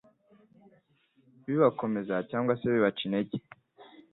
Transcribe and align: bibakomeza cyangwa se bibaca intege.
bibakomeza 1.45 2.15
cyangwa 2.29 2.53
se 2.59 2.65
bibaca 2.73 3.01
intege. 3.07 3.35